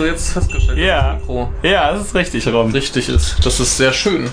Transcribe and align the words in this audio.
du 0.00 0.06
jetzt 0.06 0.30
festgestellt, 0.32 0.78
Ja. 0.78 1.12
das 1.12 1.20
Mikro 1.20 1.52
Ja, 1.62 1.92
das 1.92 2.06
ist 2.08 2.14
richtig, 2.14 2.46
Rom. 2.48 2.70
richtig 2.72 3.08
ist. 3.08 3.36
Das 3.44 3.60
ist 3.60 3.76
sehr 3.76 3.92
schön. 3.92 4.28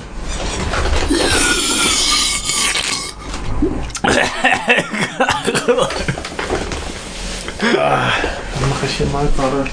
Ah, 7.78 8.12
Dann 8.54 8.70
mache 8.70 8.86
ich 8.86 8.92
hier 8.98 9.06
mal 9.08 9.28
gerade 9.36 9.66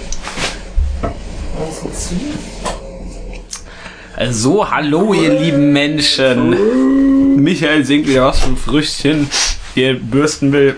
so 1.80 1.88
zu. 1.90 2.14
So, 4.32 4.70
hallo 4.70 5.12
ihr 5.12 5.30
lieben 5.40 5.72
Menschen. 5.72 7.36
Michael 7.42 7.84
singt 7.84 8.06
wieder 8.06 8.26
was 8.26 8.38
vom 8.40 8.56
Früchtchen, 8.56 9.28
hier 9.74 9.94
bürsten 9.98 10.52
will. 10.52 10.76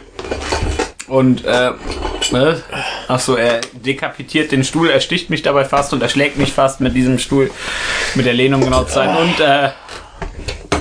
Und, 1.06 1.44
äh, 1.44 1.70
was? 2.30 2.62
Achso, 3.08 3.36
er 3.36 3.60
dekapitiert 3.72 4.50
den 4.50 4.64
Stuhl, 4.64 4.90
er 4.90 5.00
sticht 5.00 5.30
mich 5.30 5.42
dabei 5.42 5.64
fast 5.64 5.92
und 5.92 6.02
er 6.02 6.08
schlägt 6.08 6.38
mich 6.38 6.52
fast 6.52 6.80
mit 6.80 6.94
diesem 6.94 7.18
Stuhl, 7.18 7.50
mit 8.14 8.26
der 8.26 8.34
Lehnung 8.34 8.62
genau 8.62 8.84
zu 8.84 8.94
sein. 8.94 9.16
Und, 9.16 9.40
äh, 9.40 9.70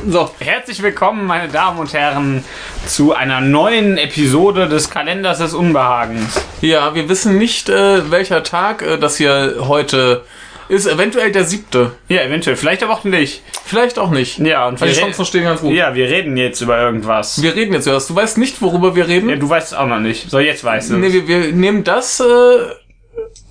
so, 0.07 0.29
herzlich 0.39 0.81
willkommen, 0.81 1.25
meine 1.25 1.49
Damen 1.51 1.79
und 1.79 1.93
Herren, 1.93 2.43
zu 2.87 3.13
einer 3.13 3.41
neuen 3.41 3.97
Episode 3.97 4.67
des 4.67 4.89
Kalenders 4.89 5.39
des 5.39 5.53
Unbehagens. 5.53 6.41
Ja, 6.61 6.95
wir 6.95 7.09
wissen 7.09 7.37
nicht, 7.37 7.69
äh, 7.69 8.09
welcher 8.09 8.43
Tag 8.43 8.81
äh, 8.81 8.97
das 8.97 9.17
hier 9.17 9.57
heute 9.61 10.23
ist. 10.69 10.85
Eventuell 10.87 11.31
der 11.31 11.43
siebte. 11.43 11.91
Ja, 12.07 12.21
eventuell, 12.23 12.55
vielleicht 12.55 12.83
aber 12.83 12.93
auch 12.93 13.03
nicht. 13.03 13.41
Vielleicht 13.65 13.99
auch 13.99 14.09
nicht. 14.11 14.39
Ja, 14.39 14.67
und 14.67 14.79
Die 14.79 14.85
wir, 14.85 14.93
Chancen 14.93 15.25
stehen 15.25 15.43
ganz 15.43 15.61
gut. 15.61 15.73
ja, 15.73 15.95
wir 15.95 16.07
reden 16.09 16.37
jetzt 16.37 16.61
über 16.61 16.79
irgendwas. 16.79 17.41
Wir 17.41 17.55
reden 17.55 17.73
jetzt 17.73 17.85
über 17.85 17.95
das. 17.95 18.07
Du 18.07 18.15
weißt 18.15 18.37
nicht, 18.37 18.61
worüber 18.61 18.95
wir 18.95 19.07
reden? 19.07 19.29
Ja, 19.29 19.35
du 19.35 19.49
weißt 19.49 19.73
es 19.73 19.77
auch 19.77 19.87
noch 19.87 19.99
nicht. 19.99 20.29
So, 20.29 20.39
jetzt 20.39 20.63
weißt 20.63 20.91
du. 20.91 20.97
Nee, 20.97 21.11
wir, 21.13 21.27
wir 21.27 21.51
nehmen 21.51 21.83
das, 21.83 22.19
äh, 22.19 22.23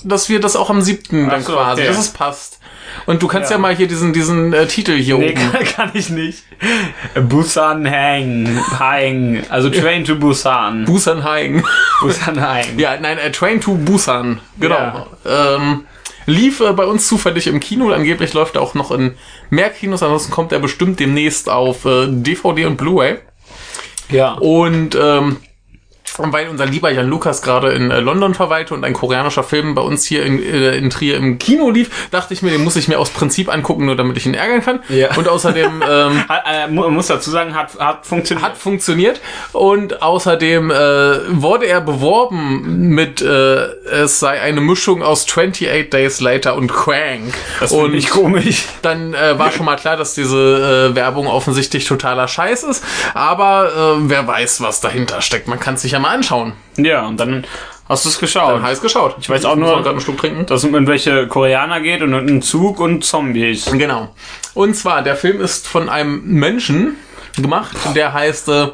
dass 0.04 0.28
wir 0.28 0.40
das 0.40 0.56
auch 0.56 0.70
am 0.70 0.80
siebten 0.82 1.28
dann 1.28 1.42
so, 1.42 1.52
quasi, 1.54 1.82
okay. 1.82 1.88
dass 1.88 1.98
es 1.98 2.10
passt. 2.10 2.60
Und 3.06 3.22
du 3.22 3.26
kannst 3.28 3.50
ja, 3.50 3.56
Ja. 3.56 3.60
mal 3.60 3.74
hier 3.74 3.88
diesen, 3.88 4.12
diesen 4.12 4.52
äh, 4.52 4.66
Titel 4.66 4.92
hier 4.92 5.18
Nee, 5.18 5.30
oben. 5.32 5.52
kann, 5.52 5.64
kann 5.64 5.90
ich 5.94 6.10
nicht. 6.10 6.44
Busan 7.28 7.90
Hang. 7.90 8.60
Hang. 8.78 9.42
Also 9.48 9.68
Train 9.70 10.04
to 10.04 10.16
Busan. 10.16 10.84
Busan 10.84 11.24
Haing. 11.24 11.64
Busan 12.00 12.40
Hang. 12.40 12.64
ja, 12.78 12.96
nein, 13.00 13.18
äh, 13.18 13.32
Train 13.32 13.60
to 13.60 13.74
Busan. 13.74 14.40
Genau. 14.60 15.06
Ähm, 15.26 15.86
lief 16.26 16.60
äh, 16.60 16.72
bei 16.72 16.84
uns 16.84 17.08
zufällig 17.08 17.46
im 17.46 17.60
Kino. 17.60 17.90
Angeblich 17.90 18.32
läuft 18.34 18.56
er 18.56 18.62
auch 18.62 18.74
noch 18.74 18.90
in 18.90 19.14
mehr 19.50 19.70
Kinos. 19.70 20.02
Ansonsten 20.02 20.32
kommt 20.32 20.52
er 20.52 20.58
bestimmt 20.58 21.00
demnächst 21.00 21.48
auf 21.48 21.84
äh, 21.84 22.06
DVD 22.08 22.66
und 22.66 22.76
Blu-ray. 22.76 23.18
Ja. 24.10 24.34
Und 24.34 24.96
ähm, 25.00 25.36
weil 26.18 26.48
unser 26.48 26.66
lieber 26.66 26.90
Jan 26.90 27.08
Lukas 27.08 27.42
gerade 27.42 27.72
in 27.72 27.90
äh, 27.90 28.00
London 28.00 28.34
verweilte 28.34 28.74
und 28.74 28.84
ein 28.84 28.92
koreanischer 28.92 29.42
Film 29.42 29.74
bei 29.74 29.82
uns 29.82 30.04
hier 30.04 30.24
in, 30.24 30.42
äh, 30.42 30.76
in 30.76 30.90
Trier 30.90 31.16
im 31.16 31.38
Kino 31.38 31.70
lief, 31.70 32.08
dachte 32.10 32.34
ich 32.34 32.42
mir, 32.42 32.50
den 32.50 32.62
muss 32.64 32.76
ich 32.76 32.88
mir 32.88 32.98
aus 32.98 33.10
Prinzip 33.10 33.52
angucken, 33.52 33.86
nur 33.86 33.96
damit 33.96 34.16
ich 34.16 34.26
ihn 34.26 34.34
ärgern 34.34 34.62
kann. 34.62 34.80
Ja. 34.88 35.14
Und 35.16 35.28
außerdem 35.28 35.82
ähm, 35.88 36.28
Hat, 36.28 36.42
äh, 36.46 36.68
mu- 36.68 36.88
muss 36.90 37.08
dazu 37.08 37.30
sagen, 37.30 37.54
hat, 37.54 37.78
hat 37.78 38.06
funktioniert. 38.06 38.46
hat 38.46 38.56
funktioniert. 38.56 39.20
Und 39.52 40.02
außerdem 40.02 40.70
äh, 40.70 40.74
wurde 41.42 41.66
er 41.66 41.80
beworben 41.80 42.88
mit, 42.90 43.20
äh, 43.22 43.64
es 43.90 44.20
sei 44.20 44.40
eine 44.40 44.60
Mischung 44.60 45.02
aus 45.02 45.24
28 45.26 45.90
Days 45.90 46.20
Later 46.20 46.54
und 46.56 46.72
Crank. 46.72 47.34
das 47.60 47.72
und 47.72 47.82
finde 47.82 47.98
ich 47.98 48.10
komisch. 48.10 48.64
dann 48.82 49.14
äh, 49.14 49.38
war 49.38 49.50
schon 49.50 49.66
mal 49.66 49.76
klar, 49.76 49.96
dass 49.96 50.14
diese 50.14 50.90
äh, 50.92 50.94
Werbung 50.94 51.26
offensichtlich 51.26 51.84
totaler 51.86 52.28
Scheiß 52.28 52.62
ist. 52.64 52.84
Aber 53.14 53.96
äh, 53.98 54.08
wer 54.08 54.26
weiß, 54.26 54.60
was 54.60 54.80
dahinter 54.80 55.20
steckt. 55.22 55.48
Man 55.48 55.58
kann 55.60 55.74
es 55.74 55.82
sich 55.82 55.92
ja 55.92 55.98
mal 56.04 56.14
anschauen. 56.14 56.52
Ja, 56.76 57.06
und 57.06 57.18
dann 57.18 57.44
hast 57.88 58.04
du 58.04 58.08
es 58.10 58.18
geschaut. 58.18 58.54
Dann 58.56 58.62
heiß 58.62 58.80
geschaut. 58.80 59.16
Ich 59.20 59.28
weiß 59.30 59.44
auch 59.44 59.56
nur- 59.56 59.68
gerade 59.76 59.90
einen 59.90 60.00
Schluck 60.00 60.18
trinken. 60.18 60.46
dass 60.46 60.60
es 60.60 60.64
um 60.64 60.74
irgendwelche 60.74 61.26
Koreaner 61.28 61.80
geht 61.80 62.02
und 62.02 62.12
einen 62.14 62.42
Zug 62.42 62.80
und 62.80 63.04
Zombies. 63.04 63.66
Genau. 63.72 64.14
Und 64.54 64.74
zwar, 64.74 65.02
der 65.02 65.16
Film 65.16 65.40
ist 65.40 65.66
von 65.66 65.88
einem 65.88 66.22
Menschen 66.24 66.96
gemacht, 67.36 67.76
der 67.94 68.12
heißt 68.12 68.48
äh, 68.48 68.68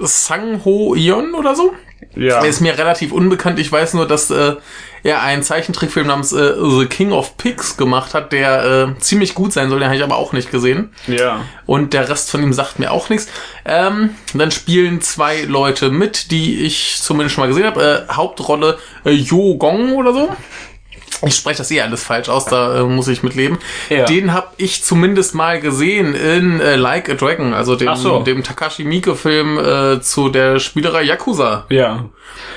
Sang 0.00 0.64
Ho 0.64 0.94
Yeon 0.96 1.34
oder 1.34 1.54
so. 1.54 1.72
Ja. 2.16 2.42
Er 2.42 2.46
ist 2.46 2.60
mir 2.60 2.76
relativ 2.76 3.12
unbekannt. 3.12 3.58
Ich 3.58 3.70
weiß 3.70 3.94
nur, 3.94 4.06
dass 4.06 4.30
äh, 4.30 4.54
er 5.02 5.22
einen 5.22 5.42
Zeichentrickfilm 5.42 6.06
namens 6.06 6.32
äh, 6.32 6.54
The 6.56 6.86
King 6.86 7.12
of 7.12 7.36
Pigs 7.36 7.76
gemacht 7.76 8.14
hat, 8.14 8.32
der 8.32 8.94
äh, 8.96 9.00
ziemlich 9.00 9.34
gut 9.34 9.52
sein 9.52 9.68
soll. 9.68 9.78
Den 9.80 9.88
habe 9.88 9.96
ich 9.96 10.02
aber 10.02 10.16
auch 10.16 10.32
nicht 10.32 10.50
gesehen. 10.50 10.92
Ja. 11.06 11.44
Und 11.66 11.92
der 11.92 12.08
Rest 12.08 12.30
von 12.30 12.42
ihm 12.42 12.52
sagt 12.52 12.78
mir 12.78 12.90
auch 12.90 13.10
nichts. 13.10 13.28
Ähm, 13.64 14.10
dann 14.32 14.50
spielen 14.50 15.00
zwei 15.00 15.42
Leute 15.42 15.90
mit, 15.90 16.30
die 16.30 16.62
ich 16.62 16.96
zumindest 17.00 17.34
schon 17.34 17.42
mal 17.42 17.48
gesehen 17.48 17.66
habe. 17.66 18.06
Äh, 18.08 18.12
Hauptrolle 18.12 18.78
äh, 19.04 19.10
Yo 19.10 19.56
Gong 19.56 19.92
oder 19.94 20.12
so. 20.12 20.34
Ich 21.26 21.36
spreche 21.36 21.58
das 21.58 21.70
eh 21.70 21.80
alles 21.80 22.02
falsch 22.04 22.28
aus, 22.28 22.44
da 22.46 22.80
äh, 22.80 22.82
muss 22.84 23.08
ich 23.08 23.22
mit 23.22 23.34
leben. 23.34 23.58
Ja. 23.88 24.04
Den 24.04 24.32
habe 24.32 24.48
ich 24.56 24.82
zumindest 24.84 25.34
mal 25.34 25.60
gesehen 25.60 26.14
in 26.14 26.60
äh, 26.60 26.76
Like 26.76 27.08
a 27.08 27.14
Dragon, 27.14 27.54
also 27.54 27.76
dem, 27.76 27.94
so. 27.96 28.20
dem 28.20 28.42
Takashi 28.42 28.84
Miike-Film 28.84 29.58
äh, 29.58 30.00
zu 30.00 30.28
der 30.28 30.58
Spielerei 30.58 31.02
Yakuza. 31.02 31.66
Ja. 31.70 32.06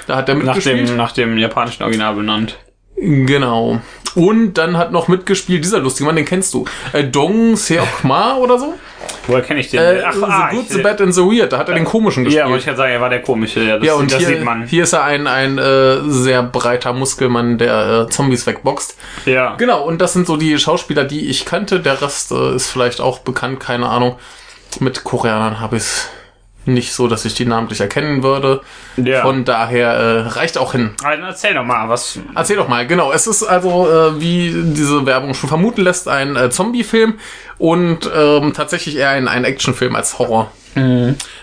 Da 0.08 0.16
hat 0.18 0.30
er 0.30 0.36
Nach 0.36 0.44
mitgespielt. 0.56 0.90
dem, 0.90 0.98
nach 0.98 1.12
dem 1.12 1.38
japanischen 1.38 1.84
Original 1.84 2.16
benannt. 2.16 2.58
Genau. 3.00 3.80
Und 4.16 4.56
dann 4.56 4.78
hat 4.78 4.92
noch 4.92 5.08
mitgespielt 5.08 5.64
dieser 5.64 5.80
lustige 5.80 6.06
Mann, 6.08 6.16
den 6.16 6.26
kennst 6.26 6.54
du. 6.54 6.66
Äh, 6.94 7.04
Dong 7.04 7.56
Seok-ma 7.56 8.38
oder 8.38 8.58
so? 8.58 8.74
Woher 9.28 9.42
kenne 9.42 9.60
ich 9.60 9.70
den? 9.70 9.80
Äh, 9.80 10.02
Ach, 10.06 10.14
the 10.14 10.24
ah, 10.24 10.50
Good, 10.52 10.70
the 10.70 10.82
Bad 10.82 11.02
and 11.02 11.14
the 11.14 11.22
Weird. 11.22 11.52
Da 11.52 11.60
hat 11.60 11.70
er 11.70 11.76
den 11.76 11.86
komischen 11.86 12.24
gespielt. 12.24 12.40
Ja, 12.40 12.46
aber 12.46 12.58
ich 12.58 12.66
kann 12.66 12.76
sagen, 12.76 12.92
er 12.92 13.02
war 13.02 13.10
der 13.10 13.22
komische. 13.22 13.62
Ja, 13.62 13.78
das, 13.78 13.86
Ja, 13.86 13.94
und 13.94 14.12
das 14.12 14.20
hier, 14.20 14.28
sieht 14.28 14.44
man. 14.44 14.66
hier 14.66 14.84
ist 14.84 14.94
er 14.94 15.04
ein, 15.04 15.28
ein 15.28 15.58
äh, 15.58 16.00
sehr 16.08 16.44
breiter 16.44 16.94
Muskelmann, 16.94 17.58
der 17.58 18.08
äh, 18.08 18.10
Zombies 18.10 18.48
wegboxt. 18.48 18.98
Ja. 19.26 19.56
Genau, 19.56 19.84
und 19.84 20.00
das 20.00 20.14
sind 20.14 20.28
so 20.28 20.38
die 20.38 20.58
Schauspieler, 20.58 21.04
die 21.04 21.28
ich 21.30 21.46
kannte. 21.46 21.80
Der 21.80 22.02
Rest 22.02 22.32
äh, 22.32 22.56
ist 22.56 22.70
vielleicht 22.70 23.02
auch 23.02 23.20
bekannt, 23.20 23.60
keine 23.60 23.88
Ahnung. 23.90 24.16
Mit 24.80 25.04
Koreanern 25.04 25.60
habe 25.60 25.78
ich 25.78 25.84
es 25.84 26.10
nicht 26.68 26.94
so, 26.94 27.08
dass 27.08 27.26
ich 27.26 27.34
die 27.34 27.46
namentlich 27.46 27.80
erkennen 27.82 28.24
würde. 28.24 28.62
Ja. 28.98 29.22
Von 29.22 29.46
daher 29.46 29.92
äh, 29.92 30.20
reicht 30.28 30.58
auch 30.58 30.74
hin. 30.74 30.92
Also 31.04 31.24
erzähl 31.24 31.54
doch 31.54 31.64
mal, 31.64 31.90
was. 31.90 32.20
Erzähl 32.36 32.58
doch 32.58 32.68
mal, 32.68 32.86
genau. 32.86 33.12
Es 33.12 33.28
ist 33.28 33.44
also, 33.44 33.90
äh, 33.90 34.22
wie 34.22 34.54
diese 34.54 35.06
Werbung 35.06 35.34
schon 35.34 35.50
vermuten 35.50 35.82
lässt, 35.82 36.08
ein 36.08 36.36
äh, 36.36 36.50
Zombie-Film 36.50 37.16
und 37.58 38.10
ähm, 38.16 38.54
tatsächlich 38.54 38.98
eher 38.98 39.10
ein, 39.10 39.28
ein 39.28 39.44
Actionfilm 39.44 39.96
als 39.96 40.20
Horror. 40.20 40.52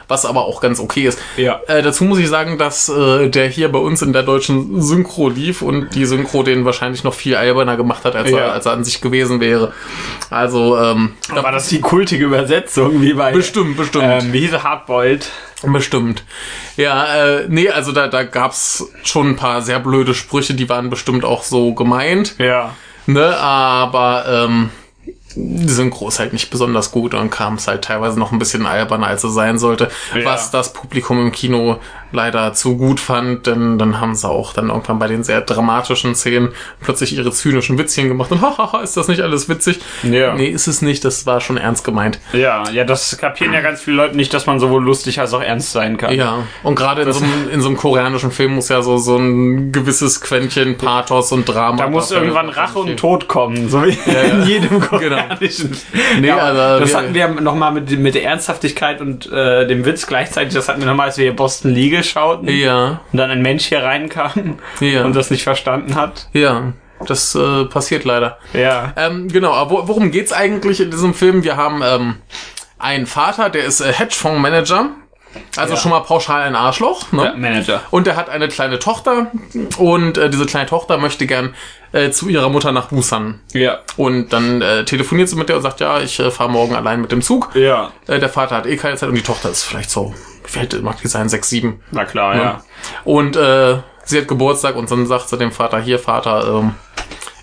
Was 0.09 0.26
aber 0.26 0.44
auch 0.44 0.60
ganz 0.60 0.81
okay 0.81 1.06
ist. 1.06 1.19
Ja. 1.37 1.60
Äh, 1.66 1.82
dazu 1.82 2.04
muss 2.04 2.19
ich 2.19 2.28
sagen, 2.28 2.59
dass 2.59 2.88
äh, 2.88 3.28
der 3.31 3.48
hier 3.48 3.70
bei 3.72 3.78
uns 3.78 4.03
in 4.03 4.12
der 4.12 4.22
deutschen 4.22 4.82
Synchro 4.82 5.28
lief 5.28 5.62
und 5.62 5.94
die 5.94 6.04
Synchro 6.04 6.42
den 6.42 6.65
wahrscheinlich 6.65 7.04
noch 7.04 7.15
viel 7.15 7.37
alberner 7.37 7.76
gemacht 7.76 8.04
hat, 8.04 8.15
als, 8.16 8.31
Ja. 8.31 8.38
er, 8.38 8.53
als 8.53 8.66
er 8.66 8.72
an 8.72 8.84
sich 8.84 9.00
gewesen 9.00 9.41
wäre. 9.41 9.72
Also, 10.31 10.78
ähm, 10.78 11.12
War 11.31 11.53
das 11.53 11.69
die 11.69 11.81
kultige 11.81 12.25
Übersetzung, 12.25 13.00
wie 13.00 13.15
bei. 13.15 13.32
bestimmt, 13.32 13.76
bestimmt. 13.76 14.04
Ähm, 14.06 14.32
wie 14.32 14.41
hieß 14.41 14.53
er? 14.53 14.62
Hardboiled. 14.65 15.31
Bestimmt. 15.62 16.25
Ja, 16.76 17.38
äh, 17.38 17.47
nee, 17.48 17.71
also 17.71 17.92
da, 17.92 18.09
da 18.09 18.25
gab's 18.25 18.86
schon 19.03 19.31
ein 19.31 19.36
paar 19.36 19.62
sehr 19.62 19.81
blöde 19.81 20.12
Sprüche, 20.15 20.53
die 20.54 20.69
waren 20.69 20.91
bestimmt 20.91 21.25
auch 21.25 21.42
so 21.42 21.72
gemeint. 21.72 22.34
Ja. 22.38 22.75
Ne, 23.06 23.36
aber 23.38 24.25
ähm, 24.47 24.71
Synchro 25.37 26.09
ist 26.09 26.19
halt 26.19 26.33
nicht 26.33 26.50
besonders 26.50 26.91
gut 26.91 27.15
und 27.15 27.31
kam 27.31 27.55
es 27.55 27.67
halt 27.69 27.83
teilweise 27.84 28.19
noch 28.19 28.33
ein 28.33 28.39
bisschen 28.39 28.67
alberner, 28.67 29.06
als 29.09 29.25
es 29.25 29.34
sein 29.34 29.59
sollte. 29.59 29.89
Ja. 30.15 30.25
Was 30.25 30.50
das 30.50 30.72
Publikum 30.72 31.21
im 31.21 31.33
Kino 31.33 31.78
leider 32.12 32.53
zu 32.53 32.77
gut 32.77 33.00
fand, 33.00 33.47
denn 33.49 33.77
dann 33.78 34.00
haben 34.00 34.15
sie 34.15 34.28
auch 34.28 34.53
dann 34.53 34.69
irgendwann 34.69 35.00
bei 35.00 35.09
den 35.09 35.25
sehr 35.25 35.41
dramatischen 35.41 36.15
Szenen 36.15 36.50
plötzlich 36.81 37.17
ihre 37.17 37.33
zynischen 37.33 37.77
Witzchen 37.78 38.06
gemacht 38.09 38.31
und 38.31 38.41
hahaha, 38.43 38.83
ist 38.83 38.97
das 38.97 39.09
nicht 39.09 39.21
alles 39.22 39.48
witzig? 39.48 39.81
Ja. 40.04 40.34
Nee, 40.34 40.47
ist 40.47 40.69
es 40.69 40.81
nicht, 40.81 41.04
das 41.04 41.27
war 41.27 41.41
schon 41.41 41.57
ernst 41.57 41.84
gemeint. 41.84 42.21
Ja, 42.33 42.63
ja, 42.71 42.84
das 42.84 43.19
kapieren 43.19 43.53
ja 43.53 43.60
ganz 43.63 43.80
viele 43.80 43.97
Leute 43.97 44.16
nicht, 44.16 44.33
dass 44.33 44.47
man 44.47 44.60
sowohl 44.60 44.84
lustig 44.84 45.19
als 45.19 45.34
auch 45.34 45.42
ernst 45.42 45.72
sein 45.72 45.97
kann. 45.97 46.15
Ja, 46.15 46.45
und 46.63 46.77
gerade 46.77 47.03
in, 47.03 47.13
so 47.13 47.25
einem- 47.25 47.48
in 47.51 47.60
so 47.60 47.69
einem 47.69 47.77
koreanischen 47.77 48.30
Film 48.30 48.54
muss 48.54 48.69
ja 48.69 48.80
so, 48.83 48.97
so 48.98 49.16
ein 49.16 49.72
gewisses 49.72 50.21
Quäntchen 50.21 50.77
Pathos 50.78 51.33
und 51.33 51.47
Drama. 51.47 51.78
Da 51.78 51.89
muss 51.89 52.13
irgendwann 52.13 52.48
Rache 52.48 52.78
und 52.78 52.97
Tod 52.97 53.27
kommen, 53.27 53.69
so 53.69 53.83
wie 53.84 53.91
in 53.91 54.47
jedem 54.47 54.80
koreanischen. 54.80 55.23
Nee, 56.21 56.26
ja, 56.28 56.38
aber 56.38 56.80
das 56.80 56.91
wir- 56.91 56.97
hatten 56.97 57.15
wir 57.15 57.28
nochmal 57.28 57.72
mit, 57.72 57.91
mit 57.98 58.15
der 58.15 58.24
Ernsthaftigkeit 58.24 59.00
und 59.00 59.30
äh, 59.32 59.66
dem 59.66 59.84
Witz 59.84 60.06
gleichzeitig. 60.06 60.54
Das 60.54 60.68
hatten 60.68 60.80
wir 60.80 60.86
nochmal, 60.86 61.06
als 61.09 61.18
wir 61.18 61.24
hier 61.24 61.36
Boston 61.36 61.72
Legal 61.72 62.04
schauten. 62.04 62.48
Ja, 62.48 63.00
Und 63.12 63.18
dann 63.18 63.30
ein 63.30 63.42
Mensch 63.42 63.66
hier 63.66 63.82
reinkam 63.82 64.59
Ja. 64.80 65.04
und 65.04 65.15
das 65.16 65.30
nicht 65.30 65.42
verstanden 65.44 65.94
hat. 65.94 66.28
ja, 66.32 66.72
das 67.06 67.34
äh, 67.34 67.65
passiert 67.66 68.04
leider. 68.04 68.38
Ja. 68.54 68.92
Ähm, 68.97 69.28
genau, 69.28 69.53
aber 69.53 69.71
wo- 69.71 69.88
worum 69.88 70.10
geht's 70.10 70.32
eigentlich 70.32 70.80
in 70.80 70.91
diesem 70.91 71.12
Film? 71.12 71.44
Wir 71.44 71.56
haben 71.56 71.82
ähm, 71.84 72.15
einen 72.78 73.06
Vater, 73.06 73.50
der 73.50 73.65
ist 73.65 73.80
äh, 73.80 73.92
Hedgefondsmanager. 73.92 74.91
Also 75.57 75.75
Ja. 75.75 75.81
schon 75.81 75.91
mal 75.91 76.01
pauschal 76.01 76.42
ein 76.42 76.57
Arschloch. 76.57 77.13
Ne? 77.13 77.22
Der 77.22 77.34
Manager. 77.36 77.81
Und 77.91 78.07
er 78.07 78.16
hat 78.16 78.28
eine 78.28 78.48
kleine 78.48 78.78
Tochter 78.78 79.31
und 79.78 80.19
äh, 80.19 80.31
diese 80.31 80.47
kleine 80.47 80.66
Tochter 80.69 80.98
möchte 80.98 81.27
gern 81.27 81.54
äh, 81.92 82.10
zu 82.10 82.28
ihrer 82.28 82.48
Mutter 82.48 82.72
nach 82.72 82.86
Busan. 82.89 83.41
Ja. 83.53 83.78
Und 83.97 84.33
dann 84.33 84.63
äh, 84.63 84.84
telefoniert 84.84 85.28
sie 85.28 85.36
mit 85.36 85.48
der 85.48 85.57
und 85.57 85.63
sagt, 85.63 85.81
ja, 85.81 86.01
ich 86.01 86.19
äh, 86.21 86.31
fahre 86.31 86.51
morgen 86.51 86.75
allein 86.75 87.01
mit 87.01 87.13
dem 87.13 87.22
Zug. 87.22 87.51
Ja. 87.54 87.92
Äh, 88.07 88.19
der 88.19 88.28
Vater 88.28 88.57
hat 88.57 88.66
eh 88.66 88.77
keine 88.77 88.97
Zeit 88.97 89.09
und 89.09 89.15
die 89.15 89.22
Tochter 89.22 89.51
ist 89.51 89.63
vielleicht 89.65 89.91
so, 89.91 90.13
alt 90.59 90.83
mag 90.83 91.01
die 91.01 91.09
sein, 91.09 91.28
sechs, 91.28 91.48
sieben. 91.51 91.80
Na 91.92 92.04
klar, 92.04 92.37
ja. 92.37 92.65
Und 93.04 93.37
äh, 93.37 93.77
sie 94.04 94.19
hat 94.19 94.28
Geburtstag 94.28 94.77
und 94.77 94.91
dann 94.91 95.07
sagt 95.07 95.28
sie 95.28 95.39
dem 95.39 95.53
Vater, 95.53 95.80
hier 95.80 95.98
Vater, 95.98 96.59
ähm, 96.60 96.75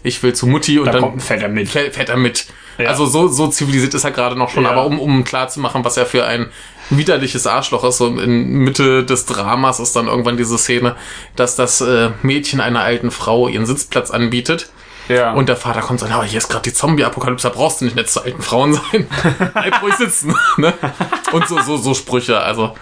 ich 0.03 0.21
will 0.23 0.33
zu 0.33 0.47
Mutti 0.47 0.79
und 0.79 0.85
Da 0.87 0.93
dann 0.93 1.01
kommt 1.01 1.15
ein 1.17 1.19
Vetter 1.19 1.47
mit. 1.47 1.69
fährt, 1.69 1.93
fährt 1.95 2.09
er 2.09 2.17
mit. 2.17 2.47
Ja. 2.77 2.89
Also 2.89 3.05
so, 3.05 3.27
so 3.27 3.47
zivilisiert 3.47 3.93
ist 3.93 4.03
er 4.03 4.11
gerade 4.11 4.35
noch 4.35 4.49
schon, 4.49 4.63
Ja. 4.63 4.71
aber 4.71 4.85
um, 4.85 4.99
um 4.99 5.23
klar 5.23 5.47
zu 5.49 5.59
machen, 5.59 5.85
was 5.85 5.97
er 5.97 6.05
für 6.07 6.25
ein 6.25 6.49
widerliches 6.97 7.47
Arschloch 7.47 7.83
ist, 7.83 7.97
so 7.97 8.07
in 8.07 8.49
Mitte 8.49 9.03
des 9.03 9.25
Dramas 9.25 9.79
ist 9.79 9.95
dann 9.95 10.07
irgendwann 10.07 10.37
diese 10.37 10.57
Szene, 10.57 10.95
dass 11.35 11.55
das 11.55 11.81
äh, 11.81 12.09
Mädchen 12.21 12.61
einer 12.61 12.81
alten 12.81 13.11
Frau 13.11 13.47
ihren 13.47 13.65
Sitzplatz 13.65 14.11
anbietet. 14.11 14.69
Ja. 15.07 15.33
Und 15.33 15.49
der 15.49 15.57
Vater 15.57 15.81
kommt 15.81 16.01
und 16.01 16.07
sagt, 16.07 16.13
aber 16.13 16.23
hier 16.23 16.37
ist 16.37 16.47
gerade 16.49 16.63
die 16.63 16.73
Zombie-Apokalypse, 16.73 17.47
da 17.49 17.53
brauchst 17.53 17.81
du 17.81 17.85
nicht 17.85 17.95
nett 17.95 18.09
zu 18.09 18.23
alten 18.23 18.41
Frauen 18.41 18.73
sein. 18.73 19.07
Bleib 19.53 19.81
ruhig 19.81 19.95
sitzen. 19.95 20.35
ne? 20.57 20.73
Und 21.31 21.47
so, 21.47 21.59
so, 21.61 21.77
so 21.77 21.93
Sprüche, 21.93 22.39
also 22.39 22.75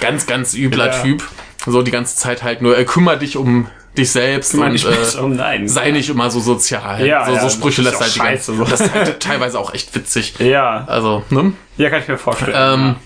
ganz, 0.00 0.26
ganz 0.26 0.54
übler 0.54 0.86
Ja. 0.86 1.02
Typ. 1.02 1.22
So 1.66 1.82
die 1.82 1.90
ganze 1.90 2.16
Zeit 2.16 2.42
halt 2.42 2.62
nur, 2.62 2.78
äh, 2.78 2.84
kümmere 2.84 3.18
dich 3.18 3.36
um 3.36 3.68
dich 3.96 4.10
selbst 4.12 4.54
und 4.54 4.62
äh, 4.62 4.88
besser 4.88 5.24
um 5.24 5.36
deinen. 5.36 5.68
sei 5.68 5.90
nicht 5.90 6.08
immer 6.08 6.30
so 6.30 6.40
sozial. 6.40 7.04
Ja, 7.04 7.26
so, 7.26 7.32
ja, 7.32 7.40
so 7.40 7.48
Sprüche 7.50 7.82
lässt 7.82 8.00
halt 8.00 8.14
die 8.14 8.20
ganze, 8.20 8.54
so. 8.56 8.64
Das 8.64 8.80
ist 8.80 8.94
halt 8.94 9.20
teilweise 9.20 9.58
auch 9.58 9.74
echt 9.74 9.94
witzig. 9.94 10.34
ja. 10.38 10.84
Also, 10.86 11.24
ne? 11.30 11.52
Ja, 11.76 11.90
kann 11.90 12.00
ich 12.02 12.08
mir 12.08 12.16
vorstellen. 12.16 12.52
Ähm, 12.54 12.96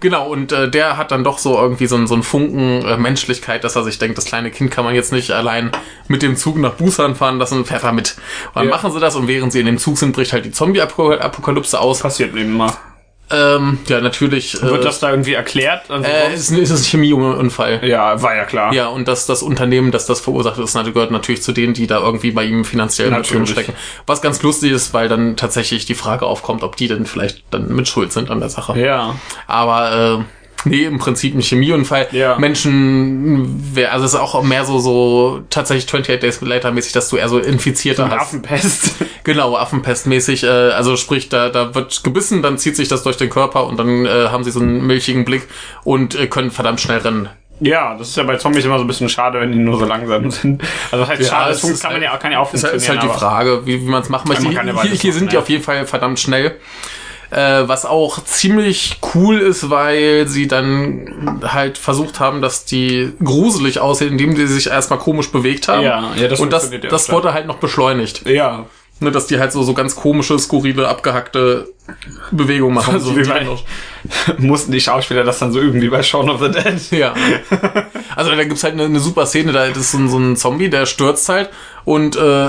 genau, 0.00 0.28
und 0.28 0.52
äh, 0.52 0.70
der 0.70 0.96
hat 0.96 1.10
dann 1.10 1.24
doch 1.24 1.38
so 1.38 1.56
irgendwie 1.58 1.86
so, 1.86 1.96
einen- 1.96 2.06
so 2.06 2.14
einen 2.14 2.22
Funken 2.22 2.82
äh, 2.84 2.96
Menschlichkeit, 2.96 3.64
dass 3.64 3.76
er 3.76 3.84
sich 3.84 3.98
denkt, 3.98 4.18
das 4.18 4.24
kleine 4.24 4.50
Kind 4.50 4.70
kann 4.70 4.84
man 4.84 4.94
jetzt 4.94 5.12
nicht 5.12 5.30
allein 5.30 5.70
mit 6.08 6.22
dem 6.22 6.36
Zug 6.36 6.56
nach 6.56 6.74
Busan 6.74 7.14
fahren 7.16 7.38
lassen, 7.38 7.64
fährt 7.64 7.84
er 7.84 7.92
mit. 7.92 8.16
Und 8.48 8.56
dann 8.56 8.64
Ja. 8.66 8.70
machen 8.70 8.92
sie 8.92 9.00
das 9.00 9.16
und 9.16 9.28
während 9.28 9.52
sie 9.52 9.60
in 9.60 9.66
dem 9.66 9.78
Zug 9.78 9.98
sind, 9.98 10.12
bricht 10.12 10.32
halt 10.32 10.44
die 10.44 10.52
Zombie-Apokalypse 10.52 11.78
aus. 11.80 12.00
Passiert 12.00 12.34
eben 12.36 12.56
mal. 12.56 12.72
Ähm, 13.30 13.78
ja, 13.88 14.00
natürlich. 14.00 14.54
Äh, 14.54 14.62
Wird 14.62 14.84
das 14.84 15.00
da 15.00 15.10
irgendwie 15.10 15.34
erklärt? 15.34 15.90
Also 15.90 16.08
äh, 16.08 16.34
ist, 16.34 16.50
ist 16.50 16.70
es 16.70 16.80
ein 16.80 16.84
Chemieunfall. 16.84 17.80
ja, 17.86 18.20
war 18.22 18.36
ja 18.36 18.44
klar. 18.44 18.72
Ja, 18.72 18.88
und 18.88 19.08
dass 19.08 19.26
das 19.26 19.42
Unternehmen, 19.42 19.90
das 19.90 20.06
das 20.06 20.20
verursacht 20.20 20.58
ist, 20.58 20.74
gehört 20.74 21.10
natürlich 21.10 21.42
zu 21.42 21.52
denen, 21.52 21.74
die 21.74 21.86
da 21.86 21.98
irgendwie 22.00 22.30
bei 22.30 22.44
ihm 22.44 22.64
finanziell 22.64 23.10
mit 23.10 23.30
drin 23.30 23.40
Natürlich. 23.40 23.50
stecken. 23.50 23.72
Was 24.06 24.22
ganz 24.22 24.42
lustig 24.42 24.72
ist, 24.72 24.94
weil 24.94 25.08
dann 25.08 25.36
tatsächlich 25.36 25.86
die 25.86 25.94
Frage 25.94 26.26
aufkommt, 26.26 26.62
ob 26.62 26.76
die 26.76 26.88
denn 26.88 27.06
vielleicht 27.06 27.42
dann 27.50 27.74
mit 27.74 27.88
Schuld 27.88 28.12
sind 28.12 28.30
an 28.30 28.40
der 28.40 28.48
Sache. 28.48 28.78
Ja. 28.78 29.16
Aber 29.46 30.20
äh, 30.20 30.24
nee, 30.64 30.84
im 30.84 30.98
Prinzip 30.98 31.34
ein 31.34 31.40
Chemieunfall. 31.42 32.08
Ja. 32.12 32.38
Menschen, 32.38 33.62
also 33.90 34.04
es 34.04 34.14
ist 34.14 34.20
auch 34.20 34.42
mehr 34.42 34.64
so 34.64 34.78
so 34.78 35.42
tatsächlich 35.50 35.86
28 35.86 36.20
Days 36.20 36.40
Later 36.40 36.70
mäßig, 36.72 36.92
dass 36.92 37.08
du 37.08 37.16
eher 37.16 37.28
so 37.28 37.38
Infizierte 37.38 38.08
hast. 38.10 38.20
Affenpest. 38.22 38.94
Genau, 39.24 39.56
Affenpestmäßig. 39.56 40.44
Äh, 40.44 40.46
also 40.48 40.96
sprich, 40.96 41.28
da, 41.28 41.50
da 41.50 41.74
wird 41.74 42.02
gebissen, 42.02 42.40
dann 42.40 42.56
zieht 42.56 42.76
sich 42.76 42.88
das 42.88 43.02
durch 43.02 43.18
den 43.18 43.28
Körper 43.28 43.66
und 43.66 43.76
dann 43.78 44.06
äh, 44.06 44.28
haben 44.30 44.42
sie 44.42 44.50
so 44.50 44.60
einen 44.60 44.86
milchigen 44.86 45.26
Blick 45.26 45.42
und 45.84 46.14
äh, 46.14 46.28
können 46.28 46.50
verdammt 46.50 46.80
schnell 46.80 46.98
rennen. 46.98 47.28
Ja, 47.60 47.94
das 47.98 48.08
ist 48.10 48.16
ja 48.16 48.22
bei 48.22 48.36
Zombies 48.36 48.64
immer 48.64 48.78
so 48.78 48.84
ein 48.84 48.86
bisschen 48.86 49.08
schade, 49.10 49.40
wenn 49.40 49.52
die 49.52 49.58
nur 49.58 49.78
so 49.78 49.84
langsam 49.84 50.30
sind. 50.30 50.62
Also 50.92 51.04
das 51.04 51.08
heißt, 51.08 51.22
Ja, 51.22 51.28
schade, 51.28 51.50
es 51.52 51.60
das 51.60 51.70
ist 51.70 51.82
kann 51.82 51.92
man 51.92 52.00
halt- 52.00 52.12
ja, 52.12 52.16
kann 52.16 52.32
ja 52.32 52.38
auch 52.38 52.54
Ist 52.54 52.62
halt, 52.62 52.70
funktionieren. 52.74 53.04
ist 53.04 53.10
halt 53.10 53.14
die 53.16 53.18
Frage, 53.20 53.66
wie, 53.66 53.80
wie 53.82 53.88
man 53.90 54.00
es 54.02 54.08
machen 54.08 54.28
möchte. 54.28 54.48
Hier, 54.48 54.90
hier 54.92 55.12
sind 55.12 55.32
die 55.32 55.36
auf 55.36 55.48
jeden 55.50 55.62
Fall 55.64 55.84
verdammt 55.84 56.20
schnell. 56.20 56.56
Äh, 57.30 57.68
was 57.68 57.84
auch 57.84 58.24
ziemlich 58.24 58.98
cool 59.14 59.38
ist, 59.38 59.68
weil 59.68 60.26
sie 60.28 60.48
dann 60.48 61.40
halt 61.44 61.76
versucht 61.76 62.20
haben, 62.20 62.40
dass 62.40 62.64
die 62.64 63.12
gruselig 63.22 63.80
aussehen, 63.80 64.12
indem 64.12 64.34
die 64.34 64.46
sich 64.46 64.68
erstmal 64.68 64.98
komisch 64.98 65.30
bewegt 65.30 65.68
haben. 65.68 65.82
Ja, 65.82 66.14
ja, 66.16 66.28
das 66.28 66.40
Und 66.40 66.52
das, 66.52 66.70
das 66.88 67.12
wurde 67.12 67.34
halt 67.34 67.46
noch 67.46 67.58
beschleunigt. 67.58 68.26
Ja, 68.26 68.64
Ne, 69.00 69.12
dass 69.12 69.28
die 69.28 69.38
halt 69.38 69.52
so, 69.52 69.62
so 69.62 69.74
ganz 69.74 69.94
komische, 69.94 70.36
skurrile, 70.40 70.88
abgehackte 70.88 71.68
Bewegungen 72.32 72.74
machen. 72.74 72.98
so 72.98 73.10
die 73.12 73.18
wie 73.18 73.22
die 73.22 73.28
bei, 73.28 73.46
mussten 74.38 74.72
die 74.72 74.80
Schauspieler 74.80 75.22
das 75.22 75.38
dann 75.38 75.52
so 75.52 75.60
üben 75.60 75.80
wie 75.80 75.88
bei 75.88 76.02
Shaun 76.02 76.28
of 76.28 76.40
the 76.42 76.50
Dead. 76.50 76.90
Ja. 76.98 77.14
Also 78.16 78.32
da 78.34 78.42
gibt's 78.42 78.64
halt 78.64 78.72
eine, 78.74 78.84
eine 78.86 78.98
super 78.98 79.26
Szene, 79.26 79.52
da 79.52 79.66
ist 79.66 79.92
so 79.92 79.98
ein, 79.98 80.08
so 80.08 80.18
ein 80.18 80.34
Zombie, 80.34 80.68
der 80.70 80.86
stürzt 80.86 81.28
halt 81.28 81.50
und 81.84 82.16
äh, 82.16 82.48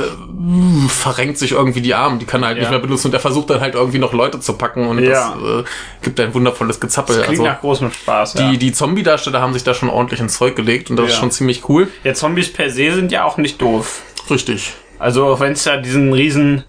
verrenkt 0.87 1.37
sich 1.37 1.51
irgendwie 1.51 1.81
die 1.81 1.93
Arme, 1.93 2.17
die 2.17 2.25
kann 2.25 2.41
er 2.41 2.47
halt 2.47 2.57
Ja. 2.57 2.63
nicht 2.63 2.71
mehr 2.71 2.79
benutzen 2.79 3.07
und 3.07 3.11
der 3.11 3.19
versucht 3.19 3.51
dann 3.51 3.61
halt 3.61 3.75
irgendwie 3.75 3.99
noch 3.99 4.13
Leute 4.13 4.39
zu 4.39 4.53
packen 4.53 4.87
und 4.87 4.97
Ja. 5.03 5.35
das 5.39 5.61
äh, 5.61 5.63
gibt 6.01 6.19
ein 6.19 6.33
wundervolles 6.33 6.79
Gezappel. 6.79 7.17
Klingt 7.17 7.29
Also 7.29 7.43
nach 7.43 7.59
großem 7.61 7.91
Spaß, 7.91 8.33
die, 8.33 8.43
ja. 8.43 8.51
die 8.53 8.71
Zombie-Darsteller 8.71 9.41
haben 9.41 9.53
sich 9.53 9.63
da 9.63 9.75
schon 9.75 9.89
ordentlich 9.89 10.19
ins 10.21 10.37
Zeug 10.37 10.55
gelegt 10.55 10.89
und 10.89 10.95
das 10.95 11.09
ist 11.09 11.17
schon 11.17 11.29
ziemlich 11.29 11.69
cool. 11.69 11.87
ja, 12.03 12.13
Zombies 12.15 12.51
per 12.51 12.71
se 12.71 12.91
sind 12.93 13.11
ja 13.11 13.25
auch 13.25 13.37
nicht 13.37 13.61
doof. 13.61 14.01
Richtig. 14.31 14.73
Also 14.99 15.25
auch 15.27 15.39
wenn 15.39 15.53
es 15.53 15.63
da 15.63 15.77
diesen 15.77 16.13
riesen, 16.13 16.63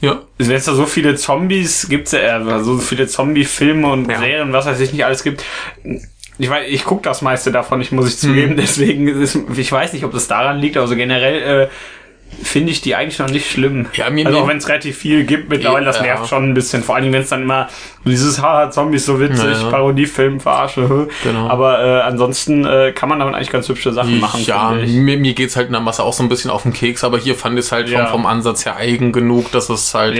Ja. 0.00 0.20
wenn 0.38 0.50
es 0.56 0.64
da 0.66 0.74
so 0.74 0.86
viele 0.86 1.16
Zombies 1.16 1.88
gibt, 1.88 2.12
äh, 2.12 2.40
so 2.62 2.78
viele 2.78 3.06
Zombie-Filme 3.06 3.86
und 3.90 4.08
Ja. 4.10 4.18
Serien, 4.18 4.52
was 4.52 4.66
weiß 4.66 4.78
ich 4.80 4.92
nicht 4.92 5.04
alles 5.04 5.22
gibt. 5.24 5.42
Ich 6.38 6.48
weiß, 6.48 6.66
ich 6.68 6.84
gucke 6.84 7.02
das 7.02 7.22
meiste 7.22 7.52
davon, 7.52 7.80
ich 7.80 7.92
muss 7.92 8.08
ich 8.08 8.18
zugeben, 8.18 8.56
deswegen 8.58 9.08
ist, 9.08 9.38
ich 9.56 9.70
weiß 9.72 9.92
nicht, 9.92 10.04
ob 10.04 10.12
das 10.12 10.28
daran 10.28 10.58
liegt, 10.58 10.76
aber 10.76 10.86
so 10.86 10.96
generell 10.96 11.62
äh, 11.64 11.68
finde 12.42 12.72
ich 12.72 12.80
die 12.80 12.94
eigentlich 12.94 13.18
noch 13.18 13.28
nicht 13.30 13.50
schlimm. 13.50 13.86
Ja, 13.94 14.10
mir- 14.10 14.26
also 14.26 14.38
auch 14.40 14.48
wenn 14.48 14.56
es 14.58 14.68
relativ 14.68 14.98
viel 14.98 15.24
gibt, 15.24 15.48
mittlerweile, 15.48 15.84
das 15.86 15.96
Ja. 15.98 16.02
nervt 16.02 16.28
schon 16.28 16.50
ein 16.50 16.54
bisschen. 16.54 16.82
Vor 16.82 16.96
allem, 16.96 17.12
wenn 17.12 17.22
es 17.22 17.28
dann 17.28 17.42
immer 17.42 17.68
dieses 18.04 18.40
Haha, 18.40 18.70
Zombies 18.70 19.06
so 19.06 19.20
witzig, 19.20 19.44
Ja, 19.44 19.62
ja. 19.62 19.70
Parodiefilm, 19.70 20.40
verarsche. 20.40 21.08
Genau. 21.22 21.48
Aber 21.48 21.80
äh, 21.84 22.00
ansonsten 22.02 22.64
äh, 22.64 22.92
kann 22.92 23.08
man 23.08 23.18
damit 23.18 23.34
eigentlich 23.34 23.50
ganz 23.50 23.68
hübsche 23.68 23.92
Sachen 23.92 24.20
machen. 24.20 24.42
ja, 24.44 24.70
mir, 24.72 25.16
mir 25.18 25.34
geht's 25.34 25.56
halt 25.56 25.66
in 25.66 25.72
der 25.72 25.80
Masse 25.82 26.02
auch 26.02 26.12
so 26.12 26.22
ein 26.22 26.28
bisschen 26.28 26.50
auf 26.50 26.62
den 26.62 26.72
Keks, 26.72 27.04
aber 27.04 27.18
hier 27.18 27.34
fand 27.34 27.58
ich 27.58 27.66
es 27.66 27.72
halt 27.72 27.88
Ja. 27.88 28.06
vom, 28.06 28.26
Ansatz 28.26 28.64
her 28.64 28.76
eigen 28.76 29.12
genug, 29.12 29.50
dass 29.52 29.68
es 29.68 29.94
halt 29.94 30.16